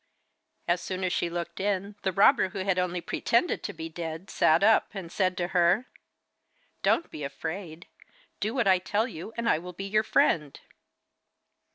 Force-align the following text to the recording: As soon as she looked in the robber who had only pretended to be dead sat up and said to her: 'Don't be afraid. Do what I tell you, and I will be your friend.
As 0.67 0.81
soon 0.81 1.03
as 1.03 1.13
she 1.13 1.29
looked 1.29 1.59
in 1.59 1.95
the 2.01 2.11
robber 2.11 2.49
who 2.49 2.59
had 2.63 2.79
only 2.79 3.01
pretended 3.01 3.61
to 3.61 3.71
be 3.71 3.87
dead 3.87 4.31
sat 4.31 4.63
up 4.63 4.89
and 4.95 5.11
said 5.11 5.37
to 5.37 5.49
her: 5.49 5.85
'Don't 6.81 7.11
be 7.11 7.23
afraid. 7.23 7.85
Do 8.39 8.51
what 8.55 8.67
I 8.67 8.79
tell 8.79 9.07
you, 9.07 9.31
and 9.37 9.47
I 9.47 9.59
will 9.59 9.73
be 9.73 9.85
your 9.85 10.01
friend. 10.01 10.59